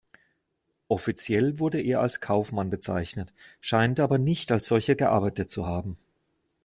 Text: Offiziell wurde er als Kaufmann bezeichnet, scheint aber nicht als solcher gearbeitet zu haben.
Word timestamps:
Offiziell 0.87 1.59
wurde 1.59 1.79
er 1.79 2.01
als 2.01 2.21
Kaufmann 2.21 2.71
bezeichnet, 2.71 3.35
scheint 3.59 3.99
aber 3.99 4.17
nicht 4.17 4.51
als 4.51 4.65
solcher 4.65 4.95
gearbeitet 4.95 5.51
zu 5.51 5.67
haben. 5.67 5.95